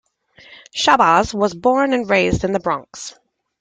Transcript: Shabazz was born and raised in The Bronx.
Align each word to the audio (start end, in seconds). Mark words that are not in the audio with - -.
Shabazz 0.75 1.31
was 1.31 1.53
born 1.53 1.93
and 1.93 2.09
raised 2.09 2.43
in 2.43 2.53
The 2.53 2.59
Bronx. 2.59 3.13